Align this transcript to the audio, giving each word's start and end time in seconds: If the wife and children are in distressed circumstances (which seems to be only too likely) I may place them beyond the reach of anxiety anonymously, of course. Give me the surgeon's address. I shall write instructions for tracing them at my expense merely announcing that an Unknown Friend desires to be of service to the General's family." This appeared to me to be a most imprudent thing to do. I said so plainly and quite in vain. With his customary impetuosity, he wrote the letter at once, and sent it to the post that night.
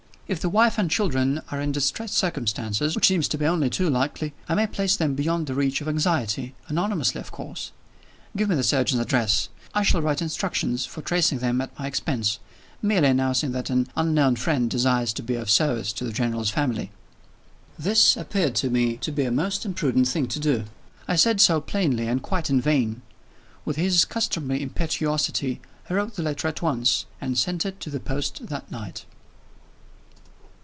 If 0.33 0.39
the 0.39 0.47
wife 0.47 0.77
and 0.77 0.89
children 0.89 1.41
are 1.51 1.59
in 1.59 1.73
distressed 1.73 2.13
circumstances 2.13 2.95
(which 2.95 3.05
seems 3.07 3.27
to 3.27 3.37
be 3.37 3.45
only 3.45 3.69
too 3.69 3.89
likely) 3.89 4.33
I 4.47 4.55
may 4.55 4.65
place 4.65 4.95
them 4.95 5.13
beyond 5.13 5.45
the 5.45 5.53
reach 5.53 5.81
of 5.81 5.89
anxiety 5.89 6.55
anonymously, 6.69 7.19
of 7.19 7.33
course. 7.33 7.73
Give 8.37 8.47
me 8.47 8.55
the 8.55 8.63
surgeon's 8.63 9.01
address. 9.01 9.49
I 9.73 9.83
shall 9.83 10.01
write 10.01 10.21
instructions 10.21 10.85
for 10.85 11.01
tracing 11.01 11.39
them 11.39 11.59
at 11.59 11.77
my 11.77 11.85
expense 11.85 12.39
merely 12.81 13.09
announcing 13.09 13.51
that 13.51 13.69
an 13.69 13.89
Unknown 13.97 14.37
Friend 14.37 14.69
desires 14.69 15.11
to 15.15 15.21
be 15.21 15.35
of 15.35 15.49
service 15.49 15.91
to 15.91 16.05
the 16.05 16.13
General's 16.13 16.49
family." 16.49 16.91
This 17.77 18.15
appeared 18.15 18.55
to 18.55 18.69
me 18.69 18.95
to 19.01 19.11
be 19.11 19.25
a 19.25 19.31
most 19.31 19.65
imprudent 19.65 20.07
thing 20.07 20.29
to 20.29 20.39
do. 20.39 20.63
I 21.09 21.17
said 21.17 21.41
so 21.41 21.59
plainly 21.59 22.07
and 22.07 22.23
quite 22.23 22.49
in 22.49 22.61
vain. 22.61 23.01
With 23.65 23.75
his 23.75 24.05
customary 24.05 24.61
impetuosity, 24.61 25.59
he 25.89 25.93
wrote 25.93 26.15
the 26.15 26.23
letter 26.23 26.47
at 26.47 26.61
once, 26.61 27.03
and 27.19 27.37
sent 27.37 27.65
it 27.65 27.81
to 27.81 27.89
the 27.89 27.99
post 27.99 28.47
that 28.47 28.71
night. 28.71 29.03